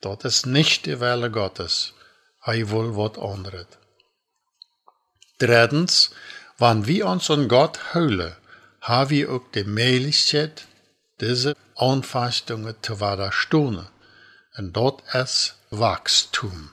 Das 0.00 0.24
ist 0.24 0.46
nicht 0.46 0.86
die 0.86 0.98
Welle 1.00 1.30
Gottes. 1.30 1.94
Er 2.44 2.70
will 2.70 2.96
was 2.96 3.18
anderes. 3.18 3.66
Drittens, 5.38 6.10
wenn 6.58 6.86
wir 6.86 7.06
uns 7.06 7.30
an 7.30 7.48
Gott 7.48 7.94
heulen, 7.94 8.34
haben 8.80 9.10
wir 9.10 9.30
auch 9.30 9.50
die 9.54 9.64
Möglichkeit, 9.64 10.66
diese 11.20 11.54
Anfastungen 11.76 12.74
zu 12.82 13.00
widerstehen. 13.00 13.86
Und 14.56 14.76
dort 14.76 15.02
ist 15.14 15.56
Wachstum. 15.70 16.70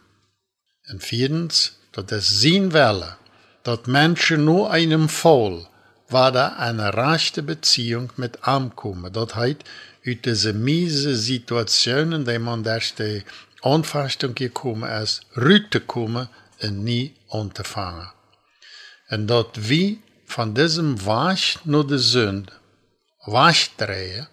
Und 0.90 1.04
viertens, 1.04 1.80
dat 1.92 2.12
ist 2.12 2.42
sein 2.42 2.74
Welle, 2.74 3.18
dass 3.64 3.86
Menschen 3.86 4.44
nur 4.46 4.72
einem 4.72 5.08
Fall 5.08 5.68
war 6.12 6.32
da 6.32 6.50
eine 6.58 6.94
rechte 6.94 7.44
Beziehung 7.44 8.12
mit 8.18 8.40
ihm 8.48 8.76
kommen. 8.76 9.12
Das 9.14 9.36
heißt, 9.36 9.64
diese 10.06 10.54
miese 10.54 11.16
Situation, 11.16 12.12
in 12.14 12.26
der 12.26 12.40
man 12.40 12.64
durch 12.64 12.96
die 12.96 13.24
Anfastung 13.62 14.34
gekommen 14.36 14.90
ist, 14.90 15.22
rauszukommen 15.38 16.30
und 16.62 16.84
nie 16.84 17.16
anzufangen. 17.30 18.08
Und 19.10 19.28
dat 19.28 19.70
wir 19.70 19.98
von 20.26 20.54
diesem 20.54 21.06
Wasch 21.06 21.60
nur 21.66 21.86
die 21.86 21.98
Sünde 21.98 22.54
wegdrehen 23.26 24.28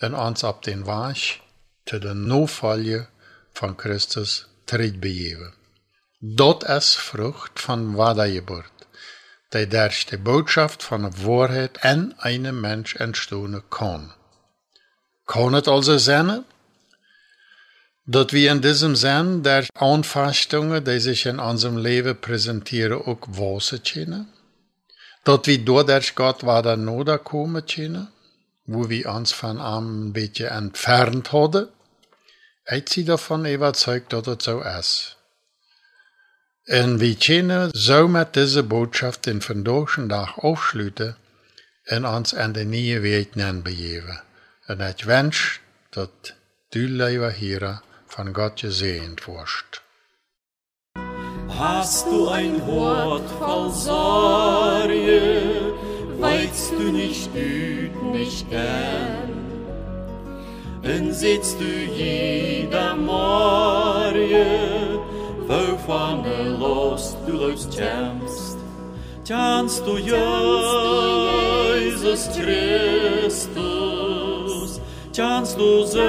und 0.00 0.14
uns 0.14 0.44
ab 0.44 0.62
den 0.62 0.86
Wasch 0.86 1.42
zu 1.86 1.98
der 1.98 2.14
Nachfolge 2.14 3.08
von 3.52 3.76
Christus 3.76 4.48
zurückbegeben. 4.66 5.52
Dat 6.20 6.64
ist 6.64 6.94
Frucht 6.94 7.58
von 7.58 7.96
Wiedergeburt, 7.96 8.73
durch 9.54 10.06
die 10.06 10.16
Botschaft 10.16 10.82
von 10.82 11.02
der 11.02 11.24
Wahrheit 11.24 11.78
in 11.82 12.14
einem 12.18 12.60
Mensch 12.60 12.96
entstehen 12.96 13.62
kann. 13.70 14.12
Kann 15.26 15.54
es 15.54 15.68
also 15.68 15.96
sein, 15.96 16.44
dass 18.06 18.32
wir 18.32 18.52
in 18.52 18.60
diesem 18.60 18.96
Sinn 18.96 19.42
der 19.42 19.66
Anfastungen, 19.74 20.84
die 20.84 21.00
sich 21.00 21.24
in 21.26 21.38
unserem 21.38 21.78
Leben 21.78 22.20
präsentieren, 22.20 23.00
auch 23.00 23.20
wachsen 23.28 23.82
können? 23.82 24.28
Dass 25.24 25.46
wir 25.46 25.64
dadurch 25.64 26.14
Gott 26.14 26.44
weiter 26.44 26.76
nahe 26.76 27.18
kommen 27.18 27.64
können, 27.64 28.08
wo 28.66 28.90
wir 28.90 29.08
uns 29.08 29.32
von 29.32 29.56
ihm 29.56 30.08
ein 30.08 30.12
bisschen 30.12 30.48
entfernt 30.48 31.32
haben? 31.32 31.68
Ich 32.66 32.84
bin 32.84 33.06
davon 33.06 33.46
überzeugt, 33.46 34.12
dass 34.12 34.26
es 34.26 34.44
so 34.44 34.60
ist. 34.60 35.16
Und 36.66 36.98
wir 37.00 37.14
können 37.16 37.70
so 37.74 38.08
mit 38.08 38.36
dieser 38.36 38.62
Botschaft 38.62 39.26
den 39.26 39.46
vandaagschen 39.46 40.08
Tag 40.08 40.38
aufschließen 40.38 41.14
und 41.90 42.04
uns 42.06 42.32
an 42.32 42.54
die 42.54 42.64
neue 42.64 43.02
Welt 43.02 43.32
begeben. 43.62 44.18
Und 44.68 44.80
ich 44.80 45.06
wünsche, 45.06 45.60
dass 45.90 46.08
du, 46.70 46.78
lieber 46.78 47.30
Hier, 47.30 47.82
von 48.06 48.32
Gott 48.32 48.62
gesehnt 48.62 49.28
wirst. 49.28 49.82
Hast 51.48 52.06
du 52.06 52.28
ein 52.28 52.66
Wort 52.66 53.28
voll 53.38 53.70
Sorge, 53.70 55.30
weißt 56.18 56.72
du 56.72 56.92
nicht 56.92 57.30
üt 57.34 58.02
mich 58.12 58.48
gern. 58.48 59.34
Und 60.82 61.12
sitzt 61.12 61.60
du 61.60 61.64
jeder 61.64 62.96
Morgen, 62.96 64.24
wovon 65.46 66.24
er 66.24 66.43
los 67.26 67.26
du 67.26 67.32
läufst 67.38 67.76
kämpfst, 67.76 68.56
tjanst 69.24 69.84
du 69.86 69.98
Jesus 69.98 70.20
Christus, 72.36 73.50
tjanst 75.12 75.58
du 75.58 75.84
so 75.84 76.00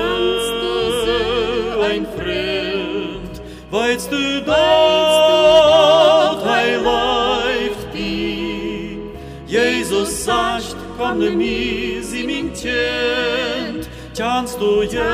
ein 1.81 2.05
Freund, 2.17 3.41
weißt 3.71 4.11
du 4.11 4.41
dort, 4.45 6.45
hei 6.45 6.75
läuft 6.75 7.93
die. 7.93 8.99
Jesus 9.47 10.25
sagt, 10.25 10.75
komm 10.97 11.19
ne 11.19 11.29
mi, 11.29 11.99
sie 12.01 12.23
min 12.23 12.53
tjent, 12.53 13.87
tjanst 14.13 14.59
du 14.59 14.81
Jesus 14.83 15.05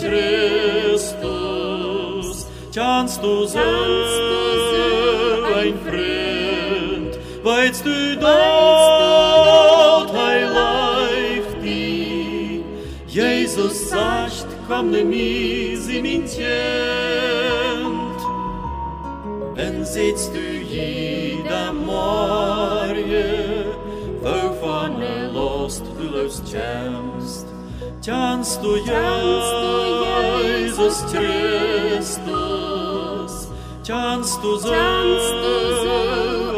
Christus, 0.00 0.95
tjanst 2.76 3.22
du 3.22 3.46
so 3.46 3.58
ein 5.58 5.74
Freund, 5.82 7.18
weißt 7.42 7.86
du 7.86 8.16
dort, 8.20 10.12
hei 10.12 10.42
läuft 10.44 11.62
die. 11.64 12.62
Jesus 13.06 13.88
sagt, 13.88 14.48
komm 14.68 14.90
ne 14.90 15.04
mi, 15.04 15.74
sie 15.76 16.02
min 16.02 16.26
tjent. 16.26 16.46
En 19.56 19.86
sitzt 19.86 20.34
du 20.34 20.38
jeder 20.38 21.72
Morgen, 21.72 23.64
wovon 24.20 25.00
er 25.00 25.28
lost 25.32 25.82
du 25.98 26.04
löst 26.14 26.44
kämpfst, 26.52 27.46
tjanst 28.02 28.62
du 28.62 28.76
Jesus 28.76 29.46
Christus, 31.10 31.65
tjanst 33.86 34.42
du 34.42 34.56
so 34.56 34.72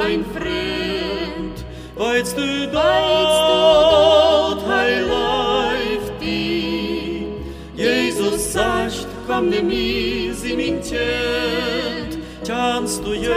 ein 0.01 0.25
Freund, 0.35 1.65
weißt 1.97 2.39
du 2.39 2.69
dort, 2.73 4.67
hei 4.67 5.01
läuft 5.01 6.13
die. 6.23 7.27
Jesus 7.75 8.53
sagt, 8.55 9.07
komm 9.27 9.51
ne 9.51 9.63
mi, 9.63 10.33
sie 10.33 10.57
min 10.57 10.81
tjent, 10.81 12.19
tjanst 12.45 13.05
du 13.05 13.13
Jesus 13.13 13.35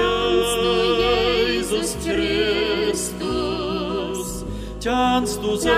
Christus, 2.06 3.10
tjanst 4.80 5.44
du 5.44 5.58
so 5.58 5.70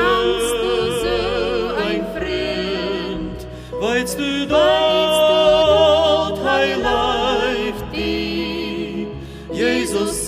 ein 1.90 2.06
Freund, 2.16 3.48
weißt 3.82 4.20
du 4.20 4.46
dort, 4.48 5.43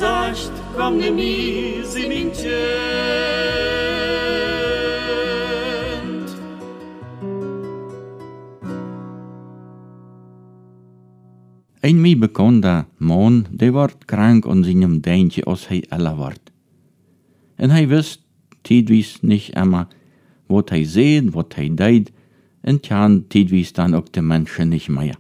Jesus 0.05 0.45
sagt, 0.45 0.61
komm 0.77 0.97
ne 0.97 1.11
mi, 1.11 1.81
sie 1.83 2.07
min 2.07 2.31
tjent. 2.31 2.55
Ein 11.81 12.01
mij 12.01 12.17
bekender 12.17 12.85
man, 12.97 13.47
der 13.51 13.73
ward 13.73 14.07
krank 14.07 14.45
an 14.45 14.63
seinem 14.63 15.01
Deintje, 15.01 15.43
als 15.43 15.67
hij 15.67 15.83
älter 15.89 16.17
ward. 16.17 16.51
En 17.55 17.69
hij 17.69 17.87
wist 17.87 18.21
tidvis 18.61 19.21
nicht 19.21 19.55
immer, 19.55 19.87
wat 20.47 20.69
hij 20.69 20.83
sehen, 20.83 21.31
wat 21.31 21.55
hij 21.55 21.73
deed, 21.73 22.11
en 22.61 22.79
tjan 22.79 23.27
tidvis 23.27 23.73
dann 23.73 23.93
auch 23.93 24.09
de 24.11 24.21
Menschen 24.21 24.69
nicht 24.69 24.89
mehr. 24.89 25.17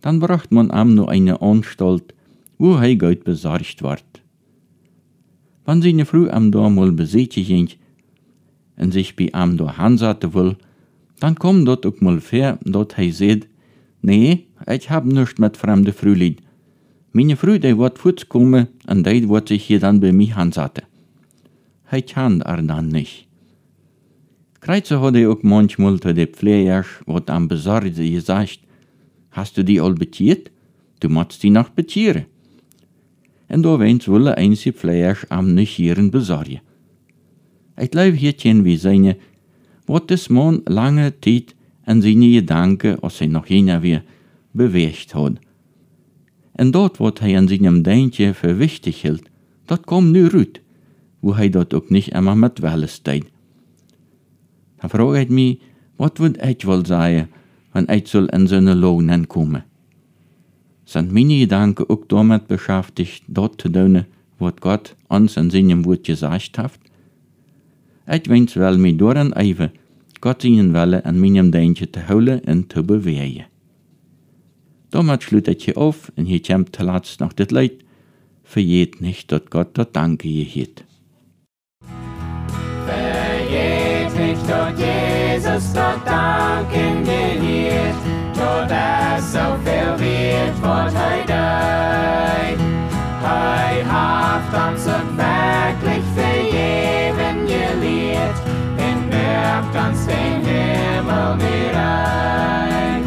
Dann 0.00 0.18
bracht 0.18 0.50
man 0.50 0.70
ihm 0.70 0.94
nur 0.94 1.08
eine 1.08 1.40
Anstalt, 1.40 2.14
wo 2.58 2.76
hij 2.78 2.96
gut 2.96 3.24
besorgt 3.24 3.80
ward. 3.80 4.22
Wann 5.64 5.82
seine 5.82 6.04
Frau 6.04 6.28
am 6.28 6.50
da 6.50 6.68
mal 6.68 6.92
besätigen 6.92 7.68
en 8.76 8.92
sich 8.92 9.16
bei 9.16 9.30
ihm 9.34 9.56
da 9.56 9.76
hansatte 9.76 10.34
will, 10.34 10.56
dann 11.20 11.34
kommt 11.34 11.66
dort 11.66 11.86
auch 11.86 12.00
mal 12.00 12.20
fair, 12.20 12.58
dort 12.64 12.96
hij 12.96 13.12
seht, 13.12 13.48
Nee, 14.00 14.46
ich 14.66 14.90
hab 14.90 15.04
nichts 15.04 15.38
mit 15.38 15.56
fremde 15.56 15.92
Frühlin. 15.92 16.36
Meine 17.12 17.36
Frau, 17.36 17.58
die 17.58 17.76
wird 17.76 17.98
fortkommen 17.98 18.68
und 18.86 19.06
die 19.06 19.28
wird 19.28 19.48
sich 19.48 19.64
hier 19.64 19.80
dann 19.80 20.00
bei 20.00 20.12
mich 20.12 20.36
ansetzen. 20.36 20.84
Hij 21.84 22.02
kann 22.02 22.42
er 22.42 22.62
dann 22.62 22.88
nicht. 22.88 23.26
Kreuzer 24.60 25.00
hat 25.00 25.16
er 25.16 25.30
auch 25.30 25.42
manchmal 25.42 25.98
zu 26.00 26.12
den 26.12 26.28
Pflegers, 26.28 26.86
wat 27.06 27.30
am 27.30 27.48
Besorgte 27.48 28.10
gesagt, 28.10 28.60
hast 29.30 29.56
du 29.56 29.64
die 29.64 29.80
all 29.80 29.94
betiert? 29.94 30.50
Du 31.00 31.08
musst 31.08 31.42
die 31.42 31.50
noch 31.50 31.70
betieren. 31.70 32.26
En 33.48 33.60
da 33.60 33.76
wens 33.76 34.06
willen 34.06 34.36
eens 34.36 34.62
die 34.62 34.72
Pflegers 34.72 35.28
am 35.28 35.54
Nichieren 35.54 36.10
besorgen. 36.10 36.60
Ich 37.76 37.90
glaube 37.90 38.16
hier 38.16 38.32
kennen 38.32 38.64
wie 38.64 38.76
seine, 38.76 39.16
wat 39.86 40.10
des 40.10 40.28
Mann 40.28 40.62
lange 40.64 41.12
Zeit 41.20 41.54
an 41.84 42.02
seine 42.02 42.30
Gedanken, 42.32 43.00
als 43.00 43.18
hij 43.18 43.28
noch 43.28 43.46
jener 43.46 43.80
weer, 43.80 44.02
bewegt 44.50 45.12
hat. 45.12 45.38
En 46.52 46.70
dort, 46.70 46.96
wat 46.98 47.18
hij 47.18 47.36
an 47.36 47.48
seinem 47.48 47.82
Deintje 47.82 48.34
für 48.34 48.58
wichtig 48.58 49.02
hielt, 49.02 49.28
dat 49.64 49.84
kommt 49.84 50.10
nu 50.10 50.26
rüt, 50.26 50.60
wo 51.20 51.34
hij 51.34 51.50
dat 51.50 51.74
ook 51.74 51.90
nicht 51.90 52.08
immer 52.08 52.36
mit 52.36 52.58
Welles 52.58 53.02
deed. 53.02 53.24
Dan 54.80 54.90
vraag 54.90 55.16
ik 55.20 55.28
me, 55.28 55.58
wat 55.96 56.18
would 56.18 56.44
ik 56.44 56.62
wel 56.62 56.86
zeggen, 56.86 57.30
wenn 57.72 57.86
ik 57.86 58.06
soll 58.06 58.26
in 58.26 58.46
seine 58.46 58.74
Lohnen 58.74 59.26
kommen? 59.26 59.64
Sind 60.88 61.12
meine 61.12 61.38
Gedanken 61.38 61.84
auch 61.90 62.06
damit 62.08 62.48
beschäftigt, 62.48 63.22
dort 63.28 63.60
zu 63.60 63.68
tun, 63.68 64.06
was 64.38 64.54
Gott 64.58 64.96
uns 65.08 65.36
in 65.36 65.50
seinem 65.50 65.84
Wort 65.84 66.04
gesagt 66.04 66.56
hat? 66.56 66.72
Ich 68.10 68.26
wens 68.30 68.56
wel 68.56 68.78
mij 68.78 68.96
door 68.96 69.14
en 69.14 69.34
even 69.36 69.70
Gott 70.20 70.40
seinen 70.40 70.72
Wille 70.72 71.04
an 71.04 71.20
meinem 71.20 71.50
Deintje 71.50 71.90
te 71.90 72.00
houden 72.08 72.42
en 72.44 72.66
te 72.66 72.82
bewegen. 72.82 73.44
Damit 74.88 75.22
schlut 75.22 75.48
ich 75.48 75.64
hier 75.64 75.76
auf 75.76 76.10
und 76.16 76.24
hier 76.24 76.42
kommt 76.42 76.74
zuletzt 76.74 77.20
noch 77.20 77.34
das 77.34 77.50
Leid. 77.50 77.84
Verjeht 78.42 79.02
nicht, 79.02 79.30
dass 79.30 79.44
Gott 79.50 79.68
dort 79.74 79.94
Danke 79.94 80.26
je 80.28 80.44
hielt. 80.44 80.84
Vergeet 82.86 84.16
nicht, 84.18 84.48
dort 84.48 84.78
Jesus 84.78 85.72
dort 85.74 86.06
danken 86.06 87.04
gehielt, 87.04 87.94
dort 88.06 88.17
es 88.70 89.32
so 89.32 89.46
viel 89.64 89.92
wird, 89.98 90.62
was 90.62 90.94
er 90.94 91.24
deut. 91.26 92.58
Hei 93.22 93.84
haft 93.88 94.52
uns 94.54 94.86
und 94.86 95.16
wirklich 95.16 96.04
vergeben 96.14 97.46
gelehrt, 97.46 98.38
und 98.78 99.12
wirft 99.12 99.74
uns 99.86 100.06
den 100.06 100.40
Himmel 100.46 101.30
mit 101.36 101.74
ein. 101.74 103.02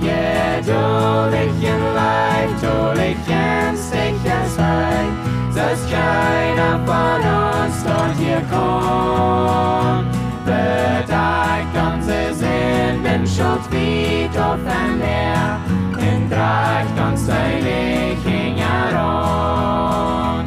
Geduldig 0.00 1.52
in 1.60 1.82
Leib, 1.94 2.50
tullig 2.60 3.18
in 3.28 3.76
sicher 3.76 4.44
sein, 4.56 5.08
dass 5.54 5.80
keiner 5.90 6.80
von 6.86 7.20
uns 7.20 7.76
dort 7.84 8.16
hier 8.18 8.42
kommt. 8.50 10.10
Bedeckt 10.44 10.82
unsere 11.12 11.61
Ein 13.44 14.98
Meer, 14.98 15.60
und 15.94 16.32
reicht 16.32 16.98
uns 16.98 17.26
dein 17.26 17.62
Licht 17.62 18.26
in 18.26 18.56
Jaron. 18.56 20.46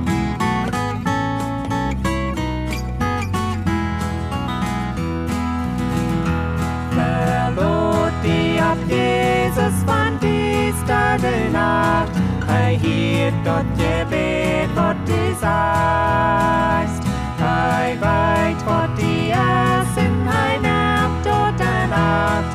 Verlot 6.91 8.13
die 8.23 8.59
auf 8.61 8.77
Jesus 8.87 9.83
von 9.85 10.17
dies 10.21 10.75
Tage 10.87 11.49
Nacht. 11.51 12.11
Er 12.47 12.77
hielt 12.77 13.35
Gott 13.43 13.65
Gebet, 13.77 14.69
was 14.73 14.95
du 15.05 15.35
sagst. 15.41 17.03
Er 17.39 18.01
weit, 18.01 18.65
was 18.65 18.89
die 18.97 19.31
Essen, 19.31 20.23
nervt 20.25 21.25
dort 21.25 21.61
ein 21.61 21.89
Nacht. 21.89 22.54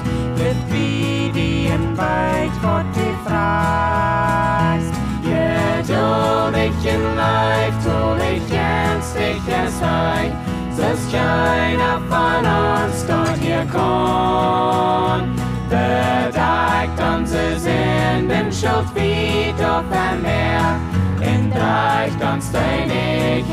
Mit 1.71 1.97
wie 1.97 2.85
die 2.97 3.15
in 3.15 3.15
fragst. 3.25 4.93
Geduldig 5.23 6.73
in 6.85 7.03
Leib, 7.17 7.75
tullig 7.85 8.43
ernstlich 8.53 9.41
es 9.47 9.79
sei, 9.79 10.33
dass 10.77 11.01
keiner 11.13 12.01
von 12.09 12.45
uns 12.45 13.07
dort 13.07 13.39
hier 13.41 13.65
kommt. 13.71 15.37
Bedeckt 15.69 16.99
unsere 16.99 17.57
Sünden, 17.57 18.51
Schuld 18.51 18.89
wie 18.97 19.55
auf 19.63 19.85
ein 19.93 20.23
Meer, 20.23 20.77
und 21.21 21.53
reicht 21.53 22.21
uns 22.21 22.51
dein 22.51 22.89
Weg 22.91 23.45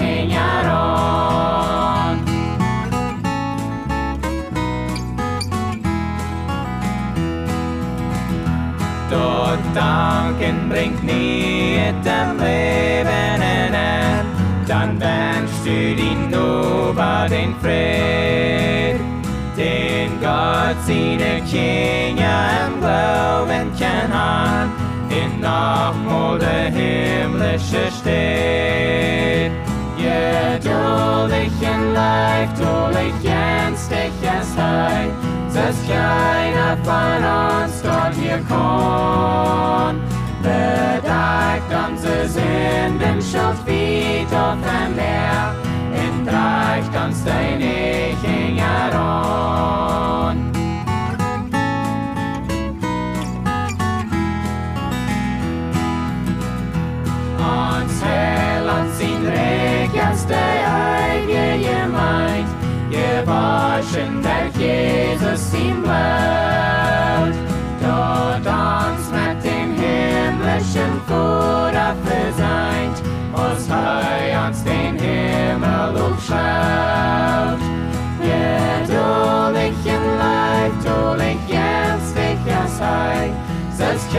nie 11.07 11.79
dem 12.03 12.37
Leben 12.37 13.07
ein 13.07 13.41
Ende, 13.41 14.25
dann 14.67 14.99
wünschst 14.99 15.65
du 15.65 15.95
dir 15.95 16.17
nur 16.29 16.93
den 17.29 17.55
Fried, 17.61 18.99
den 19.57 20.11
Gott 20.21 20.77
seine 20.85 21.41
Kinder 21.49 22.37
im 22.67 22.79
Glauben 22.79 23.71
kann 23.79 24.09
haben, 24.13 24.71
in 25.09 25.39
nochmal 25.41 26.39
der 26.39 26.71
himmlische 26.71 27.89
steht. 27.99 29.51
Geduldig 29.97 31.51
in 31.61 31.93
Leib, 31.93 32.49
tullig 32.55 33.13
ernstlich 33.23 34.11
es 34.21 34.55
sei, 34.55 35.07
dass 35.53 35.77
keiner 35.87 36.77
von 36.83 37.21
uns 37.63 37.81
dort 37.81 38.13
hier 38.15 38.39
kommt. 38.47 39.96
Unsere 42.19 42.29
Sünden, 42.29 43.21
Schuld 43.21 43.57
wie 43.65 44.25
auf 44.35 44.57
ein 44.63 44.95
Meer, 44.95 45.55
und 45.93 46.27
reicht 46.27 47.05
uns 47.05 47.23
dein 47.23 47.61
Ewig 47.61 48.17
in 48.23 48.55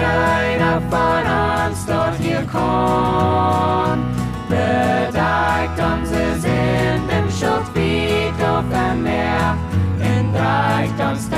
keiner 0.08 0.80
von 0.90 1.68
uns 1.68 1.86
dort 1.86 2.16
hier 2.20 2.42
kommt. 2.50 4.06
Bedeckt 4.48 5.78
unsere 5.78 6.34
Sünden, 6.40 7.26
Schuld 7.38 7.74
wird 7.74 8.48
auf 8.48 8.64
dem 8.70 9.02
Meer, 9.02 9.56
entreicht 10.00 11.00
uns 11.00 11.28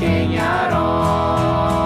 in 0.00 0.32
Jaron. 0.32 1.81